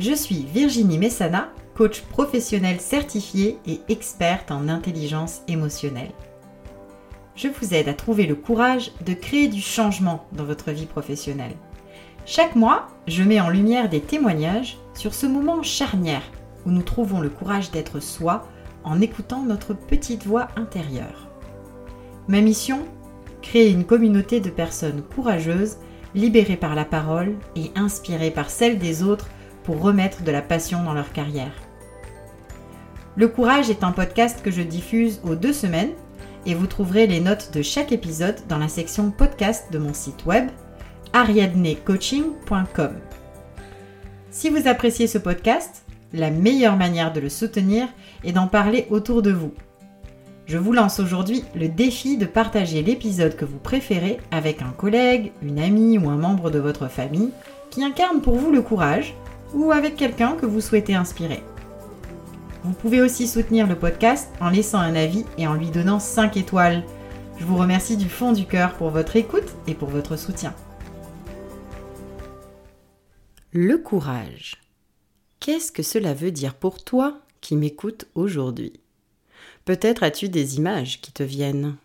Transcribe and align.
Je 0.00 0.14
suis 0.14 0.46
Virginie 0.50 0.96
Messana, 0.96 1.50
coach 1.74 2.00
professionnel 2.00 2.80
certifié 2.80 3.58
et 3.66 3.80
experte 3.90 4.50
en 4.50 4.66
intelligence 4.66 5.42
émotionnelle. 5.46 6.12
Je 7.36 7.48
vous 7.48 7.74
aide 7.74 7.86
à 7.86 7.92
trouver 7.92 8.24
le 8.24 8.34
courage 8.34 8.92
de 9.04 9.12
créer 9.12 9.48
du 9.48 9.60
changement 9.60 10.24
dans 10.32 10.44
votre 10.44 10.70
vie 10.70 10.86
professionnelle. 10.86 11.54
Chaque 12.24 12.56
mois, 12.56 12.88
je 13.08 13.22
mets 13.22 13.42
en 13.42 13.50
lumière 13.50 13.90
des 13.90 14.00
témoignages 14.00 14.78
sur 14.94 15.12
ce 15.12 15.26
moment 15.26 15.62
charnière 15.62 16.24
où 16.64 16.70
nous 16.70 16.82
trouvons 16.82 17.20
le 17.20 17.28
courage 17.28 17.70
d'être 17.70 18.00
soi 18.00 18.48
en 18.84 19.02
écoutant 19.02 19.42
notre 19.42 19.74
petite 19.74 20.24
voix 20.24 20.48
intérieure. 20.56 21.28
Ma 22.26 22.40
mission 22.40 22.86
Créer 23.42 23.68
une 23.68 23.84
communauté 23.84 24.40
de 24.40 24.48
personnes 24.48 25.02
courageuses, 25.14 25.76
libérées 26.14 26.56
par 26.56 26.74
la 26.74 26.86
parole 26.86 27.36
et 27.54 27.70
inspirées 27.74 28.30
par 28.30 28.48
celle 28.48 28.78
des 28.78 29.02
autres 29.02 29.28
remettre 29.74 30.22
de 30.22 30.30
la 30.30 30.42
passion 30.42 30.82
dans 30.82 30.94
leur 30.94 31.12
carrière. 31.12 31.52
Le 33.16 33.28
Courage 33.28 33.70
est 33.70 33.84
un 33.84 33.92
podcast 33.92 34.40
que 34.42 34.50
je 34.50 34.62
diffuse 34.62 35.20
aux 35.24 35.34
deux 35.34 35.52
semaines 35.52 35.92
et 36.46 36.54
vous 36.54 36.66
trouverez 36.66 37.06
les 37.06 37.20
notes 37.20 37.50
de 37.52 37.62
chaque 37.62 37.92
épisode 37.92 38.36
dans 38.48 38.58
la 38.58 38.68
section 38.68 39.10
podcast 39.10 39.72
de 39.72 39.78
mon 39.78 39.92
site 39.92 40.24
web 40.26 40.48
ariadnecoaching.com. 41.12 42.92
Si 44.30 44.48
vous 44.48 44.68
appréciez 44.68 45.06
ce 45.06 45.18
podcast, 45.18 45.82
la 46.12 46.30
meilleure 46.30 46.76
manière 46.76 47.12
de 47.12 47.20
le 47.20 47.28
soutenir 47.28 47.88
est 48.24 48.32
d'en 48.32 48.46
parler 48.46 48.86
autour 48.90 49.22
de 49.22 49.32
vous. 49.32 49.52
Je 50.46 50.58
vous 50.58 50.72
lance 50.72 50.98
aujourd'hui 50.98 51.44
le 51.54 51.68
défi 51.68 52.16
de 52.16 52.26
partager 52.26 52.82
l'épisode 52.82 53.36
que 53.36 53.44
vous 53.44 53.58
préférez 53.58 54.18
avec 54.30 54.62
un 54.62 54.70
collègue, 54.70 55.32
une 55.42 55.60
amie 55.60 55.98
ou 55.98 56.08
un 56.08 56.16
membre 56.16 56.50
de 56.50 56.58
votre 56.58 56.88
famille 56.88 57.30
qui 57.70 57.84
incarne 57.84 58.20
pour 58.20 58.36
vous 58.36 58.50
le 58.50 58.62
courage 58.62 59.14
ou 59.54 59.72
avec 59.72 59.96
quelqu'un 59.96 60.32
que 60.32 60.46
vous 60.46 60.60
souhaitez 60.60 60.94
inspirer. 60.94 61.42
Vous 62.62 62.72
pouvez 62.72 63.00
aussi 63.00 63.26
soutenir 63.26 63.66
le 63.66 63.76
podcast 63.76 64.30
en 64.40 64.50
laissant 64.50 64.78
un 64.78 64.94
avis 64.94 65.24
et 65.38 65.46
en 65.46 65.54
lui 65.54 65.70
donnant 65.70 65.98
5 65.98 66.36
étoiles. 66.36 66.84
Je 67.38 67.44
vous 67.44 67.56
remercie 67.56 67.96
du 67.96 68.08
fond 68.08 68.32
du 68.32 68.46
cœur 68.46 68.74
pour 68.74 68.90
votre 68.90 69.16
écoute 69.16 69.54
et 69.66 69.74
pour 69.74 69.88
votre 69.88 70.16
soutien. 70.16 70.54
Le 73.52 73.78
courage. 73.78 74.56
Qu'est-ce 75.40 75.72
que 75.72 75.82
cela 75.82 76.12
veut 76.12 76.30
dire 76.30 76.54
pour 76.54 76.84
toi 76.84 77.18
qui 77.40 77.56
m'écoutes 77.56 78.06
aujourd'hui? 78.14 78.74
Peut-être 79.64 80.02
as-tu 80.02 80.28
des 80.28 80.56
images 80.56 81.00
qui 81.00 81.12
te 81.12 81.22
viennent. 81.22 81.76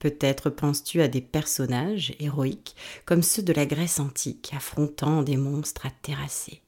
Peut-être 0.00 0.50
penses-tu 0.50 1.02
à 1.02 1.08
des 1.08 1.20
personnages 1.20 2.14
héroïques 2.18 2.74
comme 3.04 3.22
ceux 3.22 3.42
de 3.42 3.52
la 3.52 3.66
Grèce 3.66 4.00
antique 4.00 4.50
affrontant 4.56 5.22
des 5.22 5.36
monstres 5.36 5.86
à 5.86 5.90
terrasser. 6.02 6.62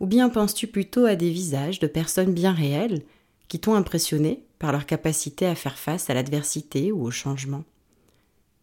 Ou 0.00 0.06
bien 0.06 0.28
penses-tu 0.28 0.66
plutôt 0.66 1.04
à 1.04 1.16
des 1.16 1.30
visages 1.30 1.78
de 1.78 1.86
personnes 1.86 2.32
bien 2.32 2.52
réelles 2.52 3.02
qui 3.48 3.58
t'ont 3.58 3.74
impressionné 3.74 4.42
par 4.58 4.72
leur 4.72 4.86
capacité 4.86 5.46
à 5.46 5.54
faire 5.54 5.78
face 5.78 6.10
à 6.10 6.14
l'adversité 6.14 6.92
ou 6.92 7.02
au 7.02 7.10
changement? 7.10 7.64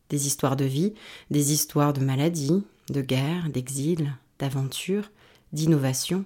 Des 0.10 0.28
histoires 0.28 0.56
de 0.56 0.66
vie, 0.66 0.94
des 1.32 1.52
histoires 1.52 1.94
de 1.94 2.02
maladie, 2.02 2.64
de 2.90 3.02
guerre, 3.02 3.50
d'exil, 3.50 4.14
d'aventure, 4.40 5.12
d'innovation, 5.52 6.26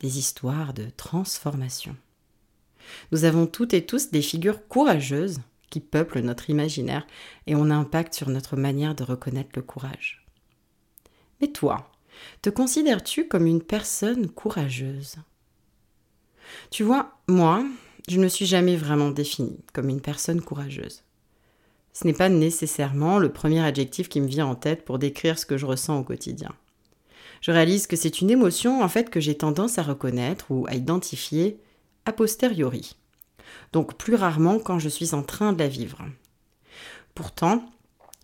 des 0.00 0.18
histoires 0.18 0.74
de 0.74 0.86
transformation. 0.96 1.96
Nous 3.12 3.24
avons 3.24 3.46
toutes 3.46 3.74
et 3.74 3.84
tous 3.84 4.10
des 4.10 4.22
figures 4.22 4.66
courageuses 4.68 5.40
qui 5.70 5.80
peuplent 5.80 6.20
notre 6.20 6.50
imaginaire 6.50 7.06
et 7.46 7.54
ont 7.54 7.64
un 7.64 7.70
impact 7.70 8.14
sur 8.14 8.28
notre 8.28 8.56
manière 8.56 8.94
de 8.94 9.04
reconnaître 9.04 9.50
le 9.54 9.62
courage. 9.62 10.24
Mais 11.40 11.48
toi, 11.48 11.90
te 12.42 12.50
considères-tu 12.50 13.28
comme 13.28 13.46
une 13.46 13.62
personne 13.62 14.28
courageuse? 14.28 15.16
Tu 16.70 16.82
vois, 16.82 17.18
moi, 17.28 17.64
je 18.08 18.18
ne 18.18 18.24
me 18.24 18.28
suis 18.28 18.46
jamais 18.46 18.76
vraiment 18.76 19.10
définie 19.10 19.58
comme 19.72 19.88
une 19.88 20.00
personne 20.00 20.40
courageuse. 20.40 21.02
Ce 21.92 22.06
n'est 22.06 22.12
pas 22.12 22.28
nécessairement 22.28 23.18
le 23.18 23.32
premier 23.32 23.64
adjectif 23.64 24.08
qui 24.08 24.20
me 24.20 24.26
vient 24.26 24.46
en 24.46 24.54
tête 24.54 24.84
pour 24.84 24.98
décrire 24.98 25.38
ce 25.38 25.46
que 25.46 25.56
je 25.56 25.66
ressens 25.66 25.98
au 25.98 26.04
quotidien. 26.04 26.52
Je 27.40 27.52
réalise 27.52 27.86
que 27.86 27.96
c'est 27.96 28.20
une 28.20 28.30
émotion 28.30 28.82
en 28.82 28.88
fait 28.88 29.10
que 29.10 29.20
j'ai 29.20 29.36
tendance 29.36 29.78
à 29.78 29.82
reconnaître 29.82 30.50
ou 30.50 30.66
à 30.68 30.74
identifier 30.74 31.60
a 32.04 32.12
posteriori. 32.12 32.96
Donc 33.72 33.96
plus 33.96 34.14
rarement 34.14 34.58
quand 34.58 34.78
je 34.78 34.88
suis 34.88 35.14
en 35.14 35.22
train 35.22 35.52
de 35.52 35.58
la 35.58 35.68
vivre. 35.68 36.04
Pourtant, 37.14 37.64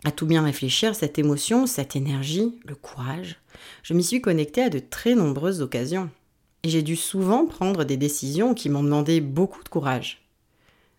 à 0.05 0.11
tout 0.11 0.25
bien 0.25 0.43
réfléchir, 0.43 0.95
cette 0.95 1.17
émotion, 1.17 1.65
cette 1.65 1.95
énergie, 1.95 2.59
le 2.65 2.75
courage, 2.75 3.37
je 3.83 3.93
m'y 3.93 4.03
suis 4.03 4.21
connectée 4.21 4.63
à 4.63 4.69
de 4.69 4.79
très 4.79 5.15
nombreuses 5.15 5.61
occasions. 5.61 6.09
Et 6.63 6.69
j'ai 6.69 6.81
dû 6.81 6.95
souvent 6.95 7.45
prendre 7.45 7.83
des 7.83 7.97
décisions 7.97 8.53
qui 8.53 8.69
m'ont 8.69 8.83
demandé 8.83 9.21
beaucoup 9.21 9.63
de 9.63 9.69
courage. 9.69 10.21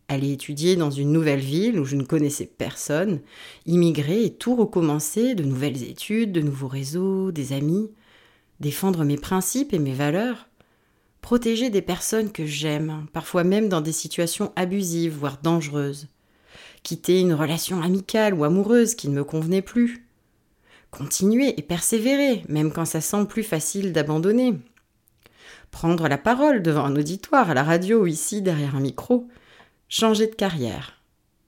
Aller 0.09 0.32
étudier 0.32 0.76
dans 0.76 0.91
une 0.91 1.12
nouvelle 1.12 1.41
ville 1.41 1.81
où 1.81 1.84
je 1.84 1.97
ne 1.97 2.03
connaissais 2.03 2.47
personne, 2.47 3.20
immigrer 3.65 4.25
et 4.25 4.34
tout 4.34 4.54
recommencer, 4.54 5.34
de 5.34 5.44
nouvelles 5.44 5.82
études, 5.82 6.32
de 6.32 6.42
nouveaux 6.42 6.69
réseaux, 6.69 7.32
des 7.32 7.54
amis, 7.54 7.91
défendre 8.60 9.04
mes 9.04 9.16
principes 9.16 9.72
et 9.72 9.78
mes 9.78 9.94
valeurs, 9.94 10.48
protéger 11.22 11.71
des 11.71 11.81
personnes 11.81 12.32
que 12.32 12.44
j'aime, 12.44 13.06
parfois 13.15 13.44
même 13.44 13.71
dans 13.71 13.81
des 13.81 13.92
situations 13.92 14.53
abusives, 14.56 15.16
voire 15.16 15.38
dangereuses, 15.42 16.09
quitter 16.82 17.20
une 17.20 17.34
relation 17.34 17.82
amicale 17.82 18.34
ou 18.34 18.44
amoureuse 18.44 18.94
qui 18.94 19.09
ne 19.09 19.15
me 19.15 19.25
convenait 19.25 19.62
plus, 19.62 20.06
continuer 20.91 21.59
et 21.59 21.62
persévérer, 21.62 22.44
même 22.48 22.72
quand 22.72 22.84
ça 22.84 23.00
semble 23.00 23.26
plus 23.26 23.42
facile 23.42 23.92
d'abandonner, 23.92 24.54
prendre 25.70 26.06
la 26.09 26.19
parole 26.19 26.62
devant 26.62 26.84
un 26.84 26.97
auditoire, 26.97 27.50
à 27.50 27.54
la 27.54 27.65
radio 27.65 28.03
ou 28.03 28.06
ici 28.06 28.42
derrière 28.42 28.76
un 28.76 28.81
micro, 28.81 29.28
changer 29.88 30.26
de 30.26 30.34
carrière, 30.34 31.00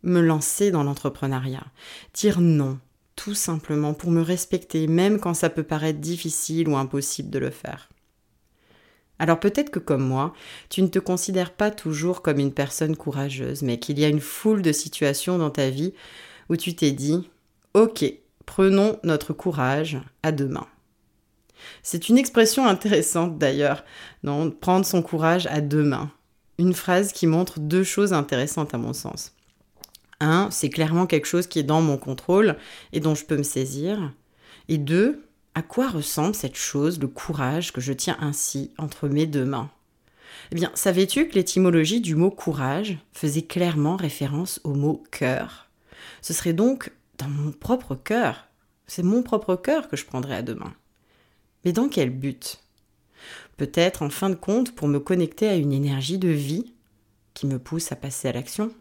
me 0.03 0.21
lancer 0.21 0.71
dans 0.71 0.83
l'entrepreneuriat, 0.83 1.67
dire 2.15 2.41
non, 2.41 2.79
tout 3.15 3.35
simplement 3.35 3.95
pour 3.95 4.11
me 4.11 4.23
respecter, 4.23 4.87
même 4.87 5.21
quand 5.21 5.35
ça 5.35 5.51
peut 5.51 5.63
paraître 5.63 6.01
difficile 6.01 6.69
ou 6.69 6.77
impossible 6.77 7.31
de 7.31 7.39
le 7.39 7.51
faire. 7.51 7.89
Alors 9.19 9.41
peut-être 9.41 9.71
que 9.71 9.79
comme 9.79 10.07
moi, 10.07 10.35
tu 10.69 10.83
ne 10.83 10.89
te 10.89 10.99
considères 10.99 11.53
pas 11.53 11.71
toujours 11.71 12.23
comme 12.23 12.39
une 12.39 12.53
personne 12.53 12.97
courageuse, 12.97 13.63
mais 13.63 13.79
qu'il 13.79 13.99
y 13.99 14.05
a 14.05 14.09
une 14.09 14.21
foule 14.21 14.63
de 14.63 14.73
situations 14.73 15.39
dans 15.39 15.51
ta 15.51 15.71
vie 15.71 15.95
où 16.49 16.57
tu 16.57 16.75
t'es 16.75 16.91
dit 16.91 17.29
Ok, 17.75 18.05
prenons 18.45 18.99
notre 19.05 19.33
courage 19.33 19.99
à 20.23 20.33
deux 20.33 20.49
mains. 20.49 20.69
C'est 21.83 22.09
une 22.09 22.19
expression 22.19 22.67
intéressante 22.67 23.39
d'ailleurs, 23.39 23.85
non, 24.23 24.51
prendre 24.51 24.85
son 24.85 25.03
courage 25.03 25.47
à 25.47 25.61
deux 25.61 25.83
mains. 25.83 26.11
Une 26.59 26.75
phrase 26.75 27.13
qui 27.13 27.27
montre 27.27 27.61
deux 27.61 27.85
choses 27.85 28.13
intéressantes 28.13 28.75
à 28.75 28.79
mon 28.79 28.93
sens. 28.93 29.33
Un, 30.21 30.51
c'est 30.51 30.71
clairement 30.71 31.07
quelque 31.07 31.27
chose 31.27 31.47
qui 31.47 31.59
est 31.59 31.65
dans 31.65 31.83
mon 31.83 31.99
contrôle 31.99 32.57
et 32.93 33.01
dont 33.01 33.15
je 33.15 33.25
peux 33.25 33.37
me 33.37 33.43
saisir. 33.43 34.13
Et 34.69 34.79
deux, 34.79 35.26
à 35.57 35.63
quoi 35.63 35.89
ressemble 35.89 36.35
cette 36.35 36.55
chose, 36.55 37.01
le 37.01 37.09
courage 37.09 37.73
que 37.73 37.81
je 37.81 37.95
tiens 37.95 38.19
ainsi 38.21 38.73
entre 38.77 39.09
mes 39.09 39.27
deux 39.27 39.47
mains? 39.47 39.71
Eh 40.53 40.55
bien, 40.55 40.71
savais-tu 40.75 41.29
que 41.29 41.35
l'étymologie 41.35 42.03
du 42.03 42.15
mot 42.15 42.31
courage 42.31 42.99
faisait 43.15 43.41
clairement 43.41 43.97
référence 43.97 44.61
au 44.65 44.75
mot 44.75 45.03
cœur? 45.11 45.71
Ce 46.21 46.35
serait 46.35 46.53
donc 46.53 46.93
dans 47.17 47.29
mon 47.29 47.53
propre 47.53 47.95
cœur. 47.95 48.49
C'est 48.87 49.03
mon 49.03 49.23
propre 49.23 49.57
cœur 49.57 49.89
que 49.89 49.97
je 49.97 50.05
prendrais 50.05 50.37
à 50.37 50.43
deux 50.43 50.55
mains. 50.55 50.75
Mais 51.65 51.73
dans 51.73 51.89
quel 51.89 52.11
but? 52.11 52.63
Peut-être 53.57 54.03
en 54.03 54.11
fin 54.11 54.29
de 54.29 54.35
compte 54.35 54.75
pour 54.75 54.89
me 54.89 55.01
connecter 55.01 55.49
à 55.49 55.57
une 55.57 55.73
énergie 55.73 56.19
de 56.19 56.29
vie 56.29 56.75
qui 57.33 57.47
me 57.47 57.59
pousse 57.59 57.91
à 57.93 57.97
passer 57.97 58.29
à 58.29 58.33
l'action. 58.33 58.73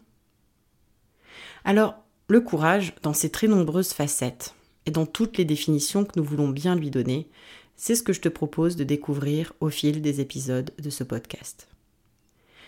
Alors, 1.64 1.94
le 2.28 2.42
courage, 2.42 2.94
dans 3.00 3.14
ses 3.14 3.30
très 3.30 3.48
nombreuses 3.48 3.94
facettes, 3.94 4.54
et 4.86 4.90
dans 4.90 5.06
toutes 5.06 5.36
les 5.36 5.44
définitions 5.44 6.04
que 6.04 6.18
nous 6.18 6.24
voulons 6.24 6.48
bien 6.48 6.76
lui 6.76 6.90
donner, 6.90 7.28
c'est 7.76 7.94
ce 7.94 8.02
que 8.02 8.12
je 8.12 8.20
te 8.20 8.28
propose 8.28 8.76
de 8.76 8.84
découvrir 8.84 9.52
au 9.60 9.68
fil 9.68 10.00
des 10.00 10.20
épisodes 10.20 10.70
de 10.78 10.90
ce 10.90 11.04
podcast. 11.04 11.68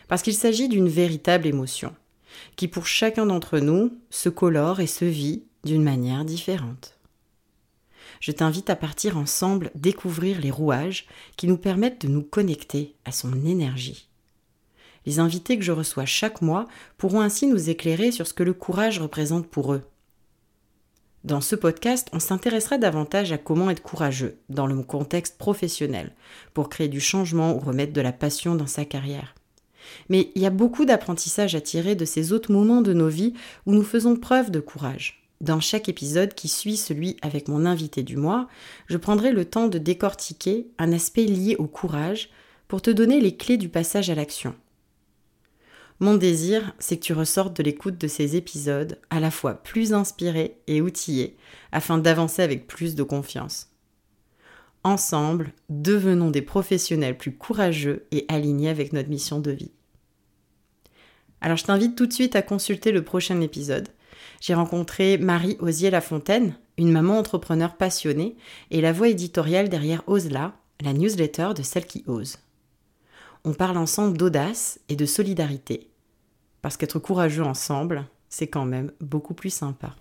Parce 0.08 0.22
qu'il 0.22 0.34
s'agit 0.34 0.68
d'une 0.68 0.88
véritable 0.88 1.46
émotion, 1.46 1.94
qui 2.56 2.68
pour 2.68 2.86
chacun 2.86 3.26
d'entre 3.26 3.58
nous 3.58 3.96
se 4.10 4.28
colore 4.28 4.80
et 4.80 4.86
se 4.86 5.04
vit 5.04 5.44
d'une 5.64 5.82
manière 5.82 6.24
différente. 6.24 6.98
Je 8.20 8.32
t'invite 8.32 8.68
à 8.68 8.76
partir 8.76 9.16
ensemble 9.16 9.70
découvrir 9.74 10.40
les 10.40 10.50
rouages 10.50 11.06
qui 11.36 11.46
nous 11.46 11.56
permettent 11.56 12.02
de 12.02 12.08
nous 12.08 12.22
connecter 12.22 12.94
à 13.04 13.12
son 13.12 13.32
énergie. 13.44 14.08
Les 15.06 15.20
invités 15.20 15.56
que 15.56 15.64
je 15.64 15.72
reçois 15.72 16.04
chaque 16.04 16.42
mois 16.42 16.66
pourront 16.96 17.20
ainsi 17.20 17.46
nous 17.46 17.70
éclairer 17.70 18.10
sur 18.10 18.26
ce 18.26 18.34
que 18.34 18.42
le 18.42 18.54
courage 18.54 19.00
représente 19.00 19.46
pour 19.46 19.72
eux, 19.72 19.82
dans 21.24 21.40
ce 21.40 21.56
podcast, 21.56 22.08
on 22.12 22.20
s'intéressera 22.20 22.78
davantage 22.78 23.32
à 23.32 23.38
comment 23.38 23.70
être 23.70 23.82
courageux 23.82 24.38
dans 24.48 24.66
le 24.66 24.82
contexte 24.82 25.36
professionnel 25.38 26.12
pour 26.54 26.68
créer 26.68 26.88
du 26.88 27.00
changement 27.00 27.54
ou 27.54 27.58
remettre 27.58 27.92
de 27.92 28.00
la 28.00 28.12
passion 28.12 28.54
dans 28.54 28.66
sa 28.66 28.84
carrière. 28.84 29.34
Mais 30.08 30.30
il 30.34 30.42
y 30.42 30.46
a 30.46 30.50
beaucoup 30.50 30.84
d'apprentissage 30.84 31.54
à 31.54 31.60
tirer 31.60 31.94
de 31.94 32.04
ces 32.04 32.32
autres 32.32 32.52
moments 32.52 32.82
de 32.82 32.92
nos 32.92 33.08
vies 33.08 33.34
où 33.66 33.72
nous 33.72 33.82
faisons 33.82 34.16
preuve 34.16 34.50
de 34.50 34.60
courage, 34.60 35.18
dans 35.40 35.60
chaque 35.60 35.88
épisode 35.88 36.34
qui 36.34 36.48
suit 36.48 36.76
celui 36.76 37.16
avec 37.22 37.46
mon 37.46 37.64
invité 37.64 38.02
du 38.02 38.16
mois, 38.16 38.48
je 38.86 38.96
prendrai 38.96 39.30
le 39.30 39.44
temps 39.44 39.68
de 39.68 39.78
décortiquer 39.78 40.66
un 40.78 40.92
aspect 40.92 41.24
lié 41.24 41.54
au 41.56 41.66
courage 41.66 42.30
pour 42.66 42.82
te 42.82 42.90
donner 42.90 43.20
les 43.20 43.36
clés 43.36 43.56
du 43.56 43.68
passage 43.68 44.10
à 44.10 44.16
l'action. 44.16 44.54
Mon 46.00 46.14
désir, 46.14 46.74
c'est 46.78 46.96
que 46.96 47.04
tu 47.04 47.12
ressortes 47.12 47.56
de 47.56 47.62
l'écoute 47.64 47.98
de 47.98 48.06
ces 48.06 48.36
épisodes 48.36 48.98
à 49.10 49.18
la 49.18 49.32
fois 49.32 49.54
plus 49.54 49.92
inspiré 49.92 50.58
et 50.68 50.80
outillé 50.80 51.36
afin 51.72 51.98
d'avancer 51.98 52.40
avec 52.42 52.68
plus 52.68 52.94
de 52.94 53.02
confiance. 53.02 53.70
Ensemble, 54.84 55.52
devenons 55.70 56.30
des 56.30 56.42
professionnels 56.42 57.18
plus 57.18 57.36
courageux 57.36 58.06
et 58.12 58.26
alignés 58.28 58.68
avec 58.68 58.92
notre 58.92 59.08
mission 59.08 59.40
de 59.40 59.50
vie. 59.50 59.72
Alors 61.40 61.56
je 61.56 61.64
t'invite 61.64 61.96
tout 61.96 62.06
de 62.06 62.12
suite 62.12 62.36
à 62.36 62.42
consulter 62.42 62.92
le 62.92 63.02
prochain 63.02 63.40
épisode. 63.40 63.88
J'ai 64.40 64.54
rencontré 64.54 65.18
Marie 65.18 65.56
Osier-Lafontaine, 65.58 66.54
une 66.76 66.92
maman 66.92 67.18
entrepreneur 67.18 67.76
passionnée 67.76 68.36
et 68.70 68.80
la 68.80 68.92
voix 68.92 69.08
éditoriale 69.08 69.68
derrière 69.68 70.04
Osela, 70.06 70.54
la 70.80 70.92
newsletter 70.92 71.50
de 71.56 71.62
celle 71.62 71.86
qui 71.86 72.04
ose. 72.06 72.38
On 73.44 73.52
parle 73.52 73.78
ensemble 73.78 74.18
d'audace 74.18 74.80
et 74.88 74.96
de 74.96 75.06
solidarité, 75.06 75.88
parce 76.60 76.76
qu'être 76.76 76.98
courageux 76.98 77.44
ensemble, 77.44 78.04
c'est 78.28 78.48
quand 78.48 78.64
même 78.64 78.90
beaucoup 79.00 79.34
plus 79.34 79.50
sympa. 79.50 79.94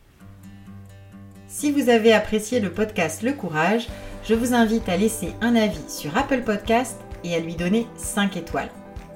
Si 1.47 1.71
vous 1.71 1.89
avez 1.89 2.13
apprécié 2.13 2.59
le 2.59 2.71
podcast 2.71 3.21
Le 3.21 3.33
Courage, 3.33 3.87
je 4.25 4.33
vous 4.33 4.53
invite 4.53 4.89
à 4.89 4.97
laisser 4.97 5.33
un 5.39 5.55
avis 5.55 5.87
sur 5.87 6.17
Apple 6.17 6.41
Podcast 6.41 6.99
et 7.23 7.35
à 7.35 7.39
lui 7.39 7.55
donner 7.55 7.87
5 7.95 8.35
étoiles. 8.37 8.71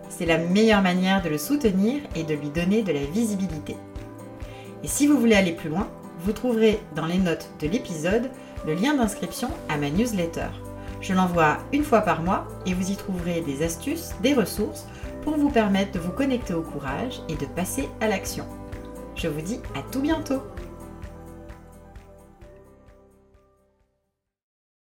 C'est 0.09 0.25
la 0.25 0.37
meilleure 0.37 0.81
manière 0.81 1.21
de 1.21 1.29
le 1.29 1.37
soutenir 1.37 2.01
et 2.15 2.23
de 2.23 2.33
lui 2.33 2.49
donner 2.49 2.83
de 2.83 2.91
la 2.91 3.03
visibilité. 3.05 3.75
Et 4.83 4.87
si 4.87 5.07
vous 5.07 5.19
voulez 5.19 5.35
aller 5.35 5.53
plus 5.53 5.69
loin, 5.69 5.89
vous 6.19 6.31
trouverez 6.31 6.79
dans 6.95 7.05
les 7.05 7.17
notes 7.17 7.49
de 7.59 7.67
l'épisode 7.67 8.29
le 8.65 8.75
lien 8.75 8.93
d'inscription 8.93 9.49
à 9.67 9.77
ma 9.77 9.89
newsletter. 9.89 10.47
Je 11.01 11.13
l'envoie 11.13 11.57
une 11.73 11.83
fois 11.83 12.01
par 12.01 12.21
mois 12.21 12.47
et 12.65 12.73
vous 12.73 12.91
y 12.91 12.95
trouverez 12.95 13.41
des 13.41 13.63
astuces, 13.63 14.11
des 14.21 14.35
ressources 14.35 14.85
pour 15.23 15.35
vous 15.35 15.49
permettre 15.49 15.91
de 15.93 15.99
vous 15.99 16.11
connecter 16.11 16.53
au 16.53 16.61
courage 16.61 17.21
et 17.27 17.35
de 17.35 17.45
passer 17.45 17.89
à 18.01 18.07
l'action. 18.07 18.45
Je 19.15 19.27
vous 19.27 19.41
dis 19.41 19.59
à 19.75 19.81
tout 19.91 20.01
bientôt 20.01 20.41